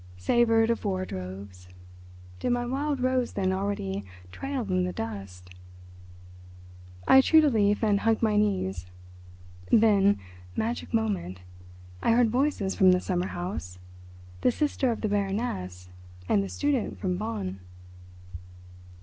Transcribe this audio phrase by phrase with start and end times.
[0.17, 1.67] Savoured of wardrobes.
[2.39, 5.51] Did my wild rose then already trail in the dust?
[7.07, 8.87] I chewed a leaf and hugged my knees.
[9.71, 13.77] Then—magic moment—I heard voices from the summer house,
[14.41, 15.89] the sister of the Baroness
[16.27, 17.59] and the student from Bonn.